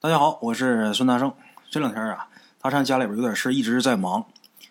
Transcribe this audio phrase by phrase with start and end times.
[0.00, 1.34] 大家好，我是孙大圣。
[1.72, 2.28] 这两天啊，
[2.62, 4.24] 大圣家里边有点事，一直在忙，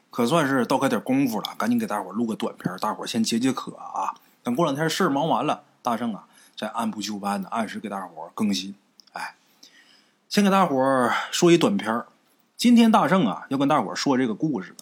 [0.10, 4.16] 可算是倒开点功夫了，赶紧给大伙录个短片，大伙先解解渴啊。
[4.42, 6.24] 等过两天事忙完了，大圣啊
[6.56, 8.74] 再按部就班的按时给大伙更新。
[9.12, 9.36] 哎，
[10.30, 12.06] 先给大伙说一短片
[12.56, 14.74] 今天大圣啊要跟大伙说这个故事，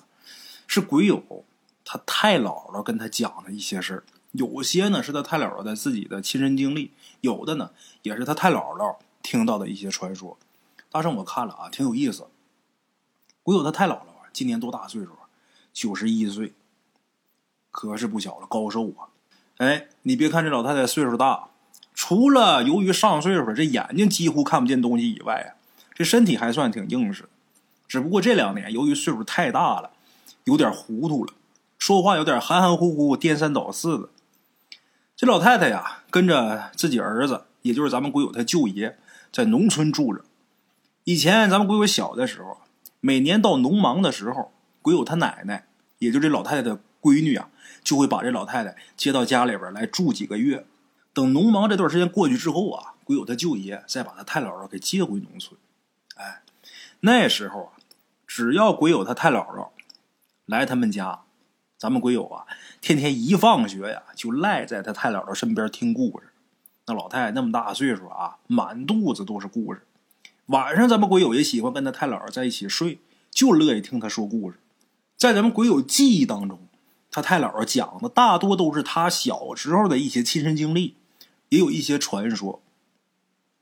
[0.67, 1.43] 是鬼友
[1.83, 4.03] 他太姥姥跟他讲的一些事儿，
[4.33, 6.91] 有些呢是他太姥姥的自己的亲身经历，
[7.21, 7.71] 有的呢
[8.03, 8.97] 也是他太姥姥。
[9.25, 10.37] 听到的一些传说，
[10.91, 12.27] 大圣我看了啊，挺有意思。
[13.41, 15.25] 鬼友他太姥姥，今年多大岁数啊？
[15.73, 16.53] 九十一岁，
[17.71, 19.09] 可是不小了，高寿啊！
[19.57, 21.49] 哎，你别看这老太太岁数大，
[21.95, 25.57] 除了由于上岁数，这眼睛几乎看不见东西以外啊，
[25.95, 27.27] 这身体还算挺硬实。
[27.87, 29.91] 只不过这两年由于岁数太大了，
[30.43, 31.33] 有点糊涂了，
[31.79, 34.09] 说话有点含含糊糊、颠三倒四的。
[35.15, 38.99] 这老太太呀，跟着自己儿子，也就是咱们鬼友他舅爷。
[39.35, 40.23] 在农村住着，
[41.03, 42.59] 以前咱们鬼友小的时候，
[43.01, 47.49] 每年到农忙的时候，鬼友他奶奶，也就这老太太的闺女啊，
[47.83, 50.65] 就会把这老太太接到家里边来住几个月。
[51.11, 55.59] 等农忙这段时间过去之后啊，鬼友他舅爷再把他太姥姥给接回农村。
[56.15, 56.41] 哎，
[57.01, 57.71] 那时候啊，
[58.25, 59.67] 只要鬼友他太姥姥
[60.45, 61.23] 来他们家，
[61.77, 62.45] 咱们鬼友啊，
[62.79, 66.29] 天天一放学呀，就赖在他太姥姥身边听故事。
[66.87, 69.81] 那老太太那么大岁数啊，满肚子都是故事。
[70.47, 72.99] 晚上咱们鬼友也喜欢跟他太姥姥在一起睡，
[73.31, 74.59] 就乐意听他说故事。
[75.17, 76.59] 在咱们鬼友记忆当中，
[77.09, 80.95] 他太姥姥讲的大多都是他小时候的一些亲身经历，
[81.49, 82.61] 也有一些传说。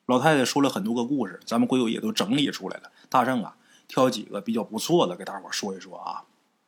[0.05, 2.91] 老太太说了很多个故事，咱们鬼友也都整理出来了。
[3.07, 3.55] 大圣啊，
[3.87, 6.25] 挑几个比较不错的给大伙说一说啊。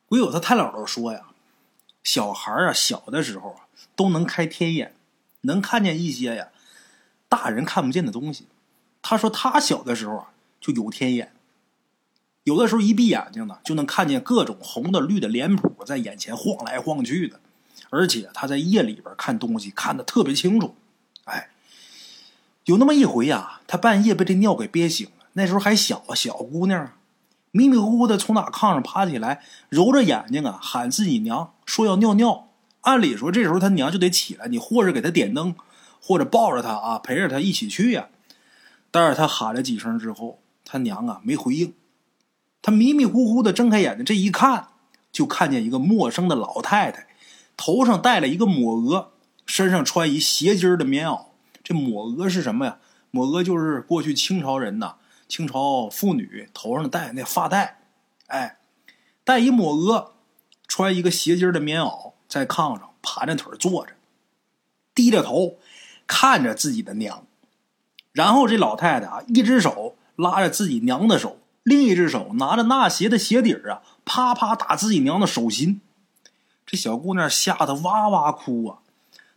[0.08, 1.26] 鬼友他太姥姥说呀，
[2.02, 4.95] 小孩啊小的时候啊都能开天眼。
[5.46, 6.48] 能看见一些呀，
[7.28, 8.46] 大人看不见的东西。
[9.00, 10.26] 他说他小的时候啊
[10.60, 11.32] 就有天眼，
[12.44, 17.40] 有的时候一闭眼睛呢就能看见各种红的、绿的脸谱在眼前晃来晃去的，
[17.90, 20.74] 而且他在夜里边看东西看得特别清楚。
[21.24, 21.50] 哎，
[22.64, 25.26] 有那么一回呀，他半夜被这尿给憋醒了。
[25.34, 26.92] 那时候还小啊，小姑娘，
[27.52, 32.45] 迷迷糊糊的从哪炕上爬起来，揉着眼睛啊喊自己娘，说要尿尿。
[32.86, 35.56] 按理说，这时候他娘就得起来，你或者给他点灯，
[36.00, 38.10] 或者抱着他啊，陪着他一起去呀。
[38.92, 41.74] 但是他喊了几声之后，他娘啊没回应。
[42.62, 44.68] 他迷迷糊糊的睁开眼睛，这一看，
[45.10, 47.08] 就看见一个陌生的老太太，
[47.56, 49.10] 头上戴了一个抹额，
[49.44, 51.26] 身上穿一斜襟的棉袄。
[51.64, 52.78] 这抹额是什么呀？
[53.10, 54.94] 抹额就是过去清朝人呐，
[55.26, 57.80] 清朝妇女头上戴那发带，
[58.28, 58.58] 哎，
[59.24, 60.12] 戴一抹额，
[60.68, 62.12] 穿一个斜襟的棉袄。
[62.28, 63.92] 在炕上盘着腿坐着，
[64.94, 65.58] 低着头
[66.06, 67.24] 看着自己的娘，
[68.12, 75.80] 然后这老太太啊，一只手拉着自己娘的手，另一只手拿着纳鞋的鞋底儿啊，啪啪打自己娘的手心。
[76.64, 78.78] 这小姑娘吓得哇哇哭啊！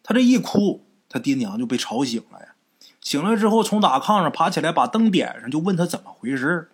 [0.02, 2.56] 她这一哭，她爹娘就被吵醒了呀。
[3.02, 6.70] 醒了之后，从打炕上爬起来，把灯点上，就问她怎么回事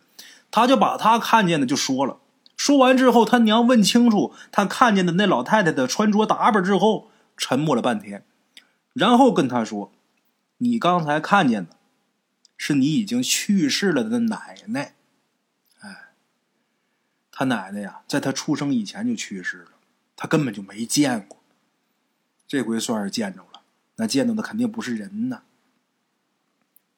[0.50, 2.18] 她就把她看见的就说了。
[2.58, 8.26] 说完之后，他娘问清楚他看见的那老太太的穿着打扮之后，沉默了半天，
[8.94, 9.92] 然后跟他说
[10.60, 11.76] ：“你刚才看见的，
[12.58, 14.96] 是你已经去世了的奶奶。
[15.82, 16.14] 哎，
[17.30, 19.72] 他奶奶呀，在他出生以前就去世了，
[20.16, 21.38] 他根本就没见过。
[22.48, 23.62] 这回算是见着了，
[23.98, 25.42] 那见到的肯定不是人呐。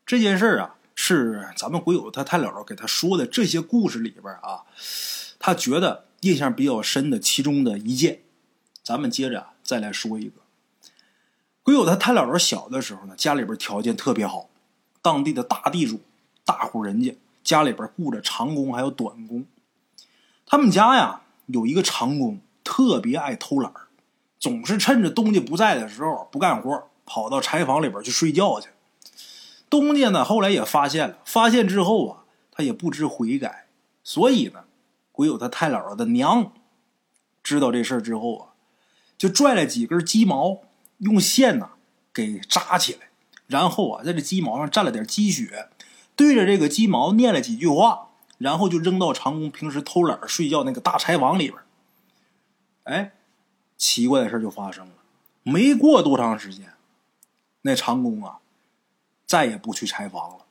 [0.05, 4.63] 这件事啊，是咱们鬼友他太姥姥给他说的这些故事里边啊。”
[5.39, 8.21] 他觉得印象比较深的其中的一件，
[8.83, 10.41] 咱们接着再来说一个。
[11.63, 14.49] 鬼友他太姥姥小的时候呢，家里边条件特别好，
[15.01, 15.99] 当地的大地主、
[16.45, 19.45] 大户人家，家里边雇着长工还有短工。
[20.45, 23.71] 他们家呀有一个长工，特别爱偷懒
[24.39, 28.69] 总是趁着东家不在的时候不干活，跑到柴房里边去睡觉去。
[29.69, 33.67] 东家呢后来也发现了，发现之后啊，他也不知悔改，
[34.03, 34.63] 所以呢。
[35.17, 36.53] 鬼友他太姥姥的娘
[37.41, 38.53] 知道这事儿之后啊，
[39.17, 40.61] 就拽了几根鸡毛，
[40.99, 41.71] 用线呐
[42.13, 43.09] 给扎起来，
[43.47, 45.69] 然后啊在这鸡毛上蘸了点鸡血，
[46.15, 51.59] 对着这个鸡毛念了几句话，然后就扔到长工平时偷懒睡觉那个大柴房里边。
[52.83, 53.13] 哎，
[53.75, 54.93] 奇怪的事就发生了，
[55.41, 56.73] 没过多长时间，
[57.63, 58.37] 那长工啊
[59.25, 60.45] 再也不去柴房了。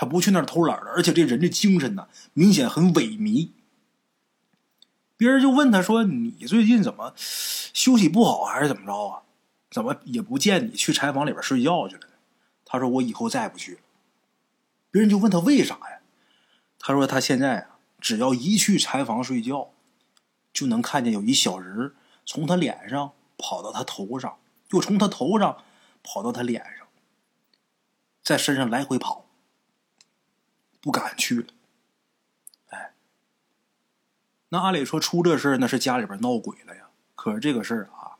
[0.00, 3.48] 他不去那儿偷懒了，而且这人的精神呢，明显很萎靡。
[5.16, 9.22] 别人就问他说：“你最近怎么休息不好，还是怎么着啊？
[9.72, 12.12] 怎么也不见你去柴房里边睡觉去了呢？”
[12.64, 13.80] 他说：“我以后再不去了。”
[14.92, 15.98] 别人就问他为啥呀？
[16.78, 19.72] 他说他现在啊，只要一去柴房睡觉，
[20.52, 24.38] 就能看见有一小人从他脸上跑到他头上，
[24.70, 25.64] 又从他头上
[26.04, 26.86] 跑到他脸上，
[28.22, 29.24] 在身上来回跑，
[30.80, 31.46] 不敢去了。
[32.68, 32.94] 哎，
[34.50, 36.88] 那按理说出这事儿，那是家里边闹鬼了呀。
[37.14, 38.16] 可是这个事儿啊，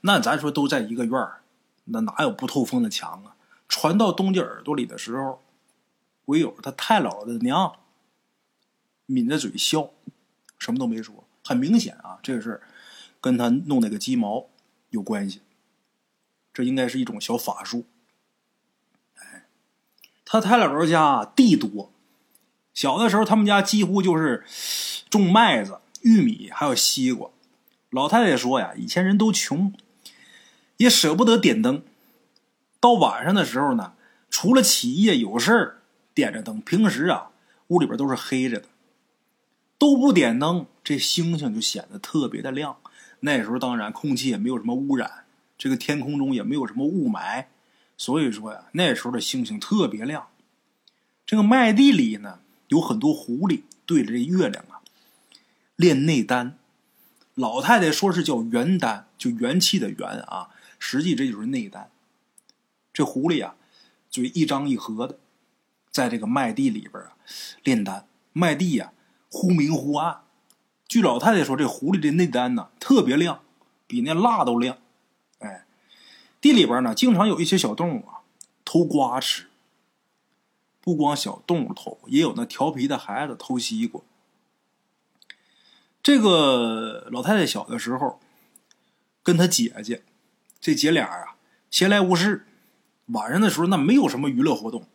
[0.00, 1.42] 那咱说都在一个院儿，
[1.84, 3.36] 那哪有不透风的墙啊？
[3.68, 5.42] 传到东家耳朵里的时候，
[6.24, 7.76] 唯有他太姥姥的娘
[9.06, 9.90] 抿着嘴笑，
[10.58, 11.24] 什么都没说。
[11.44, 12.62] 很明显啊，这个事儿
[13.20, 14.48] 跟他弄那个鸡毛
[14.90, 15.42] 有关系。
[16.52, 17.84] 这应该是一种小法术。
[20.32, 21.90] 他太姥姥家地多，
[22.72, 24.44] 小的时候他们家几乎就是
[25.10, 27.30] 种麦子、玉米还有西瓜。
[27.90, 29.74] 老太太说呀，以前人都穷，
[30.76, 31.82] 也舍不得点灯。
[32.78, 33.94] 到晚上的时候呢，
[34.30, 35.80] 除了起夜有事儿
[36.14, 37.30] 点着灯，平时啊
[37.66, 38.66] 屋里边都是黑着的，
[39.78, 42.76] 都不点灯，这星星就显得特别的亮。
[43.18, 45.24] 那时候当然空气也没有什么污染，
[45.58, 47.46] 这个天空中也没有什么雾霾，
[48.00, 50.28] 所以说呀，那时候的星星特别亮。
[51.26, 54.80] 这个麦地里呢，有很多狐狸对着这月亮啊
[55.76, 56.56] 练内丹。
[57.34, 60.48] 老太太说是叫元丹，就元气的元啊，
[60.78, 61.90] 实际这就是内丹。
[62.94, 63.56] 这狐狸啊，
[64.08, 65.18] 嘴一张一合的，
[65.90, 67.12] 在这个麦地里边啊
[67.62, 68.06] 炼丹。
[68.32, 68.94] 麦地呀
[69.28, 70.22] 忽明忽暗。
[70.88, 73.42] 据老太太说，这狐狸的内丹呢特别亮，
[73.86, 74.78] 比那蜡都亮。
[76.40, 78.20] 地里边呢经常有一些小动物啊
[78.64, 79.46] 偷瓜吃。
[80.82, 84.00] 不光小动物偷，也有那调皮的孩子偷西瓜。
[86.02, 88.18] 这个老太太小的时候，
[89.22, 90.02] 跟她姐姐，
[90.58, 91.36] 这姐俩啊
[91.70, 92.46] 闲来无事。
[93.08, 94.86] 晚上的时候，那没有什么娱乐活动，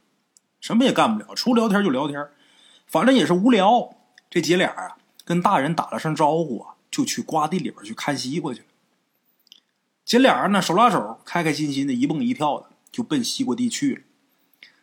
[0.60, 2.28] 什么也干不了，除聊天就聊天，
[2.88, 3.96] 反正也是无聊。
[4.28, 8.68] 这姐俩啊，跟大人打了声招呼啊，就去瓜地里边去看西瓜去了。
[10.06, 14.02] 姐俩人呢，手拉手，开开心心的一蹦一跳的，就奔西瓜地去了。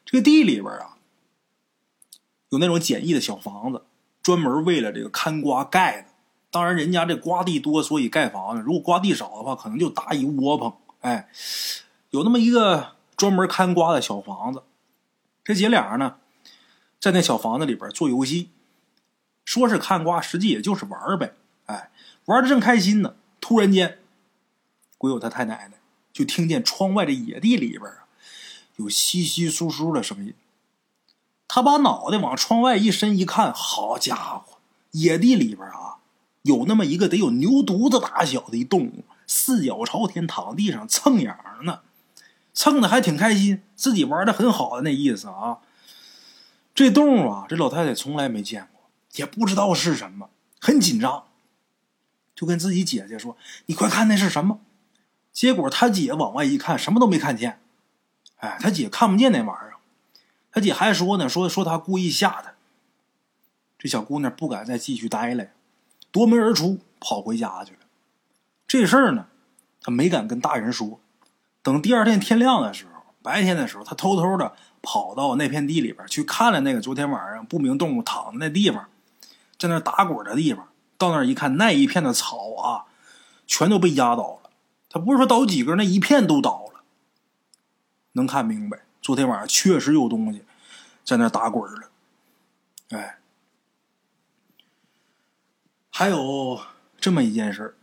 [0.04, 0.98] 这个地里边啊，
[2.50, 3.82] 有那种简易的小房子，
[4.22, 6.08] 专门为了这个看瓜盖的。
[6.50, 10.74] 当然，人家这瓜地多，所以盖房子；如果瓜地少的话，可能就搭一窝棚。
[11.00, 11.30] 哎，
[12.10, 12.96] 有那么一个。
[13.14, 14.64] 专门看瓜的小房子，
[15.44, 16.16] 这姐俩呢，
[16.98, 18.50] 在那小房子里边做游戏，
[19.44, 21.34] 说是看瓜，实际也就是玩呗。
[21.66, 21.92] 哎，
[22.24, 24.00] 玩的正开心呢，突然间，
[25.02, 25.78] 鬼友他太奶奶
[26.12, 28.06] 就听见窗外的野地里边啊，
[28.76, 30.32] 有稀稀疏疏的声音。
[31.49, 34.58] 他把脑袋往窗外一伸，一看，好家伙，
[34.93, 35.96] 野地里边啊，
[36.43, 41.81] 有那么一个得有牛犊子大小的一动物，四脚朝天躺地上蹭痒呢。
[42.55, 45.58] 蹭的还挺开心，自己玩的很好的那意思啊。
[46.76, 48.82] 这动物啊，这老太太从来没见过，
[49.16, 51.25] 也不知道是什么，很紧张，
[52.37, 54.60] 就跟自己姐姐说：“你快看那是什么？”
[55.32, 57.61] 结果他姐往外一看，什么都没看见。
[58.37, 59.75] 哎，他姐看不见那玩意儿，
[60.50, 62.52] 他姐还说呢，说说他故意吓他。
[63.79, 65.46] 这小姑娘不敢再继续待了，
[66.11, 67.79] 夺门而出，跑回家去了。
[68.69, 69.26] 这事儿呢，
[69.81, 71.00] 她没敢跟大人说。
[71.62, 78.89] 等第二天天亮的时候，白天的时候，他偷偷的跑到那片地里边去看了那个昨天晚上不明动物躺的那地方，
[79.58, 80.69] 在那打滚的地方。
[80.98, 82.84] 到那一看，那一片的草啊，
[83.46, 84.42] 全都被压倒了。
[84.93, 86.82] 他不是说倒几根，那一片都倒了。
[88.13, 90.44] 能看明白，昨天晚上确实有东西
[91.03, 91.89] 在那打滚了。
[92.91, 93.19] 哎，
[95.91, 96.61] 还有
[97.01, 97.75] 这么一件事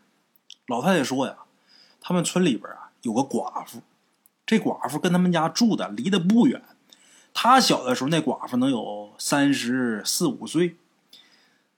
[0.68, 1.36] 老太太说呀，
[2.00, 2.86] 他们村里边啊。
[3.02, 3.82] 有个寡妇，
[4.46, 6.62] 这寡妇跟他们家住的离得不远。
[7.34, 10.76] 他小的时候，那寡妇能有三十四五岁。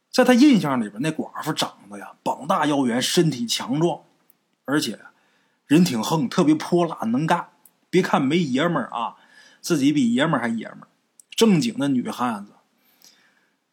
[0.09, 4.01] 在他印象里边，那寡妇长得呀，膀大腰圆，身体强壮，
[4.65, 4.99] 而且
[5.71, 7.47] 人挺横，特别泼辣能干。
[7.89, 9.15] 别看没爷们儿啊，
[9.61, 10.87] 自己比爷们儿还爷们儿，
[11.29, 12.51] 正经的女汉子。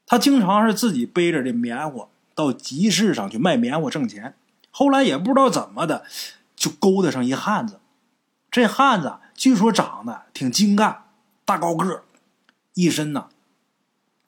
[0.07, 4.37] 她经常是自己背着这棉花到集市上去卖棉花挣钱。
[4.71, 6.05] 后来也不知道怎么的。
[6.55, 7.79] 就勾搭上一汉子，
[8.51, 11.05] 这汉子据说长得挺精干，
[11.45, 12.03] 大高个
[12.75, 13.29] 一身呐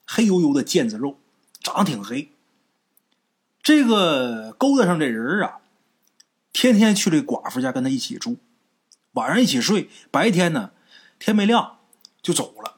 [0.07, 1.17] 黑黝黝的腱子肉，
[1.61, 2.31] 长得挺黑。
[3.61, 5.57] 这个勾搭上这人啊，
[6.53, 8.37] 天天去这寡妇家跟他一起住，
[9.13, 10.71] 晚上一起睡，白天呢
[11.19, 11.79] 天没亮
[12.21, 12.77] 就走了，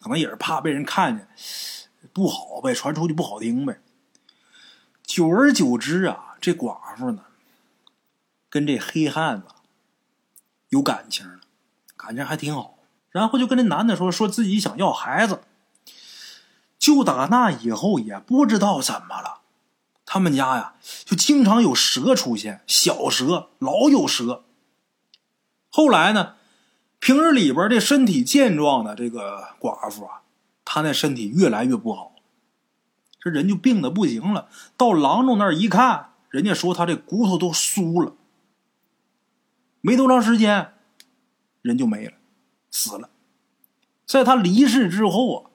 [0.00, 1.28] 可能也是怕被人看见，
[2.12, 3.80] 不好呗，传出去不好听呗。
[5.02, 7.22] 久而久之啊，这寡妇呢。
[8.48, 9.48] 跟这黑汉子
[10.70, 11.40] 有感情，
[11.94, 12.78] 感情还挺好。
[13.10, 15.42] 然后就跟这男的说，说自己想要孩子。
[16.78, 19.40] 就打那以后，也不知道怎么了，
[20.16, 24.46] 他们家呀就经常有蛇出现，小蛇老有蛇。
[25.68, 26.36] 后来呢，
[26.98, 30.22] 平日里边这身体健壮的这个寡妇啊，
[30.64, 32.14] 她那身体越来越不好，
[33.20, 34.48] 这人就病的不行了。
[34.78, 38.14] 到郎中那儿一看，人家说他这骨头都酥了，
[39.82, 40.72] 没多长时间，
[41.60, 42.14] 人就没了，
[42.70, 43.10] 死了。
[44.06, 45.50] 在他离世之后啊。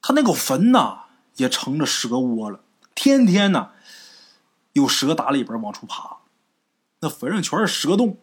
[0.00, 1.04] 他那个坟呐，
[1.36, 2.60] 也成了蛇窝了，
[2.94, 3.72] 天天呢，
[4.74, 6.18] 有蛇打里边往出爬，
[7.00, 8.18] 那坟上全是蛇洞。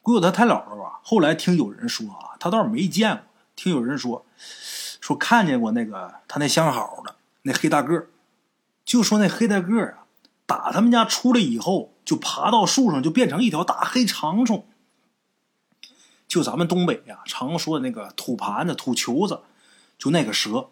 [0.00, 4.24] 鬼友他太姥姥啊，后来听有人说啊，他倒是没见过，听有人说，
[5.00, 8.06] 说看见过那个他那相好的那黑大个
[8.84, 10.06] 就说那黑大个啊，
[10.46, 14.66] 打他们家出来以后，就爬到树上，就变成一条大黑长虫。
[16.26, 19.42] 就咱们东北呀，常说的那个土盘子、土球子。
[19.98, 20.68] 就那个蛇，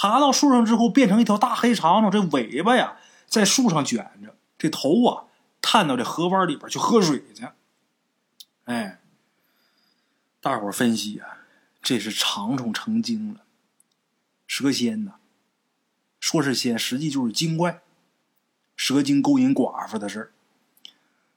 [0.00, 5.24] 爬到树上之后，变成一条大黑长虫，这尾巴呀在树上卷着，这头啊
[5.60, 7.46] 探到这河湾里边去喝水去。
[8.64, 8.98] 哎，
[10.40, 11.40] 大伙分析啊，
[11.82, 13.40] 这是长虫成精了，
[14.46, 15.16] 蛇仙呐，
[16.18, 17.82] 说是仙，实际就是精怪，
[18.74, 20.32] 蛇精勾引寡妇的事儿。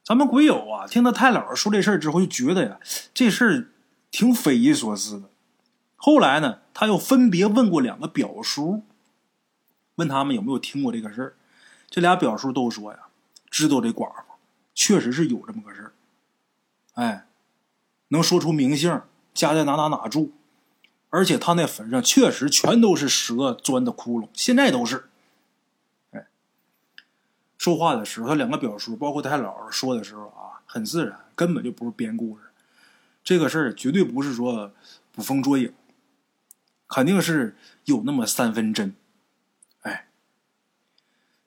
[0.02, 2.80] 咱们鬼友啊，听到太姥说这事儿之后，就觉得呀，
[3.12, 3.68] 这事儿
[4.10, 5.28] 挺匪夷所思的。
[6.04, 8.82] 后来呢，他又分别问过两个表叔，
[9.94, 11.34] 问他们有没有听过这个事儿。
[11.88, 12.98] 这俩表叔都说呀，
[13.48, 14.34] 知道这寡妇
[14.74, 15.92] 确实是有这么个事儿。
[16.92, 17.24] 哎，
[18.08, 19.00] 能说出名姓，
[19.32, 20.32] 家在哪哪哪住，
[21.08, 25.08] 而且他那坟上确实全都是蛇钻的窟窿，现在都是。
[26.10, 26.26] 哎，
[27.56, 32.42] 说话的时候，他两个表叔，包括他姥姥说的时候啊，很自然，根本就不是编故事。
[33.24, 34.70] 这个事儿绝对不是说
[35.10, 35.72] 捕风捉影。
[36.86, 38.94] 肯定是有那么三分真，
[39.82, 40.08] 哎，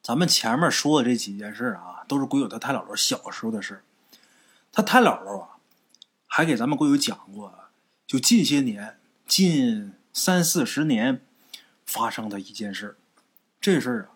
[0.02, 3.84] 咱们前面说的这几件事啊，都是鬼友他太姥姥小时候的事
[4.72, 5.58] 他太姥姥啊，
[6.26, 7.54] 还给咱们鬼友讲过，
[8.06, 11.22] 就近些年、近三四十年
[11.86, 12.98] 发生的一件事
[13.62, 14.10] 这事儿啊，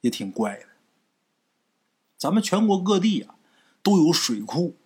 [0.00, 0.66] 也挺怪的。
[2.16, 3.34] 咱们全国各地啊，
[3.82, 4.76] 都有水库，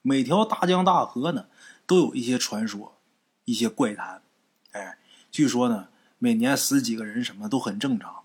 [0.00, 1.46] 每条大江大河呢，
[1.86, 2.98] 都有一些传说，
[3.44, 4.21] 一些怪谈。
[4.72, 4.98] 哎，
[5.30, 5.88] 据说呢，
[6.18, 8.22] 每年死几个人什么都很正常。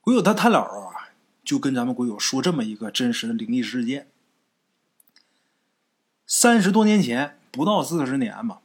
[0.00, 1.10] 鬼友他太姥姥啊，
[1.44, 4.08] 就跟咱们鬼友说这么一个真实的灵异事件。
[6.26, 8.60] 三十多年前，不到四十年吧，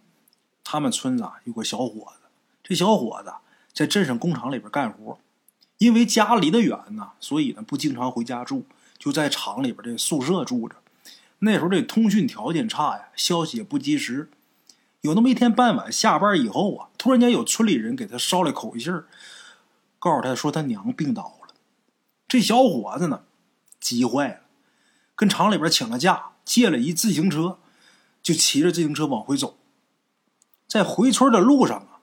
[0.63, 2.27] 他们村子啊有个小伙子，
[2.61, 3.33] 这小伙子
[3.73, 5.17] 在镇上工厂里边干活，
[5.77, 8.65] 因为家离得远呢，所以呢不经常回家住，
[8.97, 10.75] 就在厂里边这宿舍住着。
[11.39, 14.29] 那时候这通讯条件差呀，消息也不及时。
[15.03, 19.03] 有那么一天傍晚下班以后啊，突然间有村里人给他捎来口信，
[19.99, 21.53] 告诉他说他娘病倒了。
[22.25, 23.23] 这小伙子呢，
[23.81, 24.39] 急坏了，
[25.13, 27.59] 跟厂里边请了假，借了一自行车，
[28.21, 29.57] 就骑着自行车往回走。
[30.69, 31.99] 在回村的路上啊，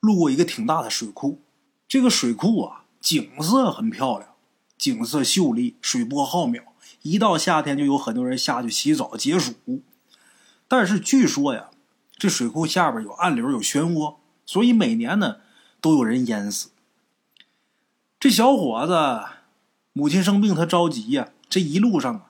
[0.00, 1.40] 路过一个挺大的水库。
[1.86, 4.34] 这个水库啊，景色很漂亮，
[4.76, 6.64] 景色秀丽，水波浩渺。
[7.02, 9.54] 一到夏天，就有很多人下去洗澡解暑。
[10.66, 11.68] 但是据说呀。
[12.22, 14.14] 这水库下边有暗流，有漩涡，
[14.46, 15.38] 所以每年呢
[15.80, 16.68] 都有人淹死。
[18.20, 19.24] 这小伙子
[19.92, 21.30] 母亲生病，他着急呀。
[21.48, 22.26] 这一路上啊，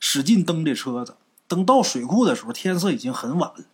[0.00, 1.18] 使劲蹬这车子。
[1.46, 3.66] 等到水库的时候，天色已经很晚了。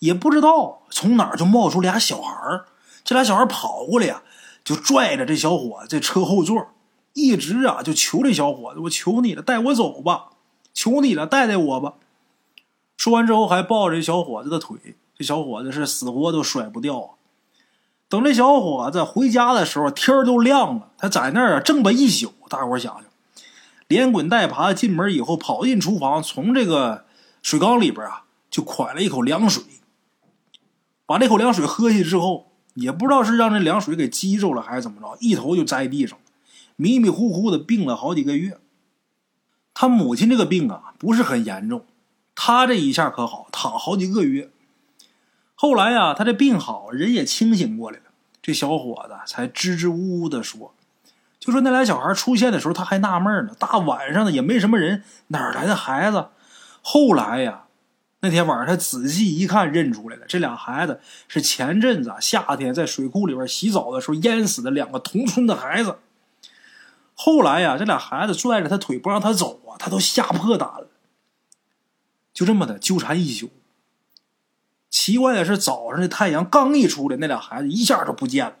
[0.00, 2.64] 也不知道从哪儿就冒出俩小孩儿。
[3.04, 4.24] 这俩小孩跑过来呀，
[4.64, 6.72] 就拽着这小伙子这车后座，
[7.12, 10.30] 一直啊就求这小伙子：“我求你了，带我走吧！
[10.74, 11.94] 求你了，带带我吧！”
[13.04, 17.10] 说完之后，还抱着这小伙子的腿，这小伙子是死活都甩不掉啊！
[18.08, 22.32] 等这小伙子回家的时候，天都亮了，他在那儿啊正吧一宿。
[22.48, 23.04] 大伙想想，
[23.88, 27.04] 连滚带爬进门以后，跑进厨房，从这个
[27.42, 29.62] 水缸里边啊就蒯了一口凉水，
[31.04, 36.18] 把这口凉水喝下去之后，也不知道是让这凉水给激着了还是怎么着，一头就栽地上，
[36.76, 38.56] 迷迷糊糊的病了好几个月。
[39.74, 41.84] 他母亲这个病啊不是很严重。
[42.34, 44.50] 他这一下可好，躺好几个月。
[45.54, 48.04] 后来呀，他这病好，人也清醒过来了。
[48.42, 50.74] 这小伙子才支支吾吾的说
[51.40, 53.54] ：“就说那俩小孩出现的时候，他还纳闷呢。
[53.58, 56.26] 大晚上的也没什么人，哪来的孩子？
[56.82, 57.64] 后来呀，
[58.20, 65.96] 那天晚上他仔细一看，认出来了，这俩孩子是前阵子夏天在水库里边洗澡的时候淹死的两个同村的孩子。
[67.14, 70.88] 后来呀，这俩孩子拽着他腿不让他走啊，他都吓破胆了。”
[72.34, 73.50] 就这么的纠缠一宿。
[74.90, 78.56] 奇怪的是，早上的太阳刚一出来，那俩孩子一下就不见了。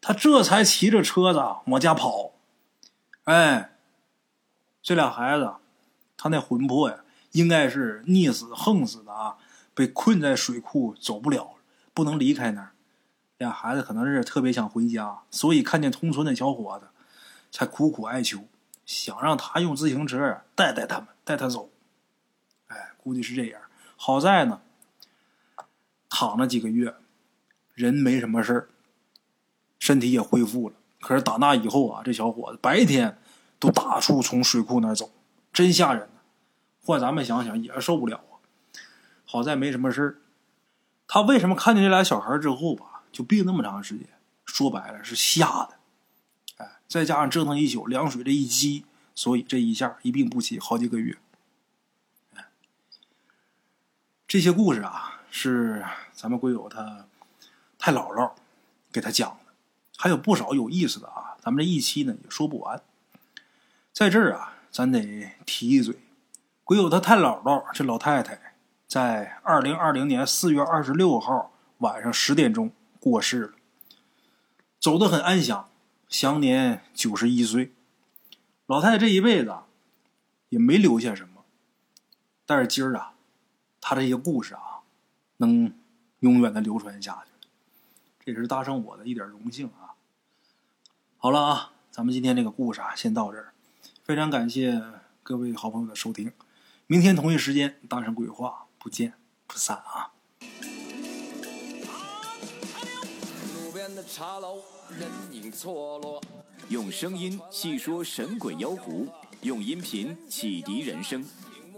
[0.00, 2.32] 他这才骑着车子往家跑。
[3.24, 3.76] 哎，
[4.82, 5.54] 这俩孩子，
[6.16, 7.00] 他那魂魄呀，
[7.32, 9.36] 应该是溺死、横死的啊，
[9.74, 11.56] 被困在水库走不了，
[11.92, 12.72] 不能离开那儿。
[13.38, 16.86] 俩孩子可能是特别想回家，所以看见同村的小伙子，
[17.50, 18.44] 才苦苦哀求，
[18.84, 21.68] 想让他用自行车带带他们，带他走。
[23.06, 23.60] 估计是这样。
[23.96, 24.60] 好在呢，
[26.08, 26.96] 躺了几个月，
[27.72, 28.68] 人没什么事儿，
[29.78, 30.74] 身体也恢复了。
[31.00, 33.16] 可是打那以后啊，这小伙子白天
[33.60, 35.12] 都打处从水库那儿走，
[35.52, 36.08] 真吓人。
[36.82, 38.42] 换咱们想想也受不了啊。
[39.24, 40.18] 好在没什么事儿。
[41.06, 44.08] 他为什么看见这俩小孩之后吧，就病那么长时间？
[44.44, 45.76] 说白了是吓的。
[46.56, 48.84] 哎，再加上折腾一宿，凉水这一激，
[49.14, 51.16] 所以这一下一病不起，好几个月。
[54.28, 57.06] 这些故事啊，是咱们鬼友他
[57.78, 58.32] 太姥姥
[58.90, 59.52] 给他讲的，
[59.96, 61.36] 还有不少有意思的啊。
[61.40, 62.82] 咱们这一期呢也说不完，
[63.92, 65.94] 在这儿啊，咱得提一嘴，
[66.64, 68.54] 鬼友他太姥姥这老太太，
[68.88, 73.52] 在二零二零年四月二十六号晚上十点钟过世了，
[74.80, 75.68] 走得很安详，
[76.08, 77.72] 享年九十一岁。
[78.66, 79.54] 老太太这一辈子
[80.48, 81.44] 也没留下什么，
[82.44, 83.12] 但是今儿啊。
[83.88, 84.82] 他这些故事啊，
[85.36, 85.72] 能
[86.18, 87.48] 永远的流传下去，
[88.18, 89.94] 这也是大圣我的一点荣幸啊。
[91.18, 93.52] 好了啊，咱们今天这个故事啊，先到这儿。
[94.02, 94.82] 非常感谢
[95.22, 96.32] 各位好朋友的收听，
[96.88, 99.12] 明天同一时间，大圣鬼话不见
[99.46, 100.10] 不散啊。
[104.08, 106.20] 茶楼人影错落
[106.68, 109.06] 用声音细说神鬼妖狐，
[109.42, 111.24] 用音频启迪人生。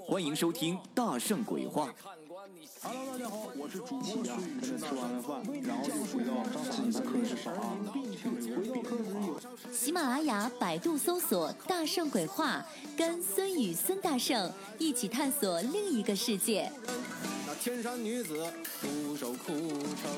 [0.08, 1.86] 欢迎收听《大圣鬼话》。
[2.82, 4.78] Hello，大家好，我是主播孙宇。
[4.78, 7.76] 吃完了饭，然后就回到自己的课室上啊。
[9.70, 12.64] 喜马拉雅、百度搜索“大圣鬼话”，
[12.96, 16.72] 跟孙宇、孙大圣一起探索另一个世界。
[17.46, 20.10] 那天山女子独守孤城，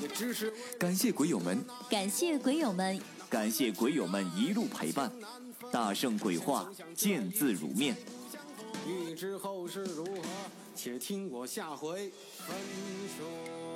[0.00, 5.12] 也只是感谢鬼友们，感谢鬼友们，感谢鬼友们一路陪伴。
[5.70, 7.94] 大圣鬼话，见字如面。
[8.86, 10.22] 欲知后事如何，
[10.74, 12.56] 且听我下回分
[13.16, 13.73] 说。